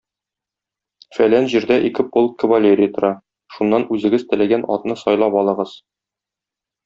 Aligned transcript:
Фәлән 1.17 1.49
җирдә 1.51 1.75
ике 1.89 2.05
полк 2.15 2.33
кавалерия 2.43 2.93
тора, 2.97 3.11
шуннан 3.57 3.87
үзегез 3.97 4.27
теләгән 4.31 4.67
атны 4.77 4.97
сайлап 5.03 5.39
алыгыз. 5.45 5.77